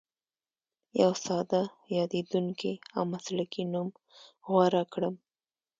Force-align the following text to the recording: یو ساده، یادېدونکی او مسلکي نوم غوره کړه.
یو 1.01 1.11
ساده، 1.25 1.63
یادېدونکی 1.97 2.73
او 2.95 3.01
مسلکي 3.13 3.63
نوم 3.73 3.89
غوره 4.47 4.83
کړه. 4.93 5.09